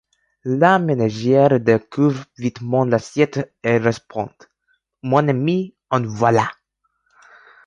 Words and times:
La 0.45 0.79
mesnaigiere 0.79 1.59
descouvre 1.59 2.25
vitement 2.39 2.85
l’assiette 2.85 3.53
et 3.63 3.77
respond: 3.77 4.31
Mon 5.03 5.27
amy, 5.27 5.75
en 5.91 6.01
voilà! 6.01 6.49